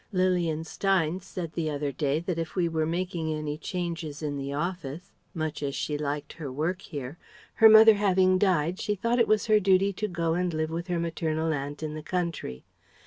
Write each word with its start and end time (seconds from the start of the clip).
Lilian 0.11 0.63
Steynes 0.63 1.25
said 1.25 1.53
the 1.53 1.69
other 1.69 1.91
day 1.91 2.19
that 2.21 2.39
if 2.39 2.55
we 2.55 2.67
were 2.67 2.87
making 2.87 3.31
any 3.31 3.55
changes 3.55 4.23
in 4.23 4.35
the 4.35 4.51
office, 4.51 5.11
much 5.35 5.61
as 5.61 5.75
she 5.75 5.95
liked 5.95 6.33
her 6.33 6.51
work 6.51 6.81
here, 6.81 7.19
her 7.61 7.69
mother 7.69 7.93
having 7.93 8.39
died 8.39 8.79
she 8.81 8.95
thought 8.95 9.19
it 9.19 9.27
was 9.27 9.45
her 9.45 9.59
duty 9.59 9.93
to 9.93 10.07
go 10.07 10.33
and 10.33 10.55
live 10.55 10.71
with 10.71 10.87
her 10.87 10.97
maternal 10.99 11.53
aunt 11.53 11.83
in 11.83 11.93
the 11.93 12.01
country. 12.01 12.63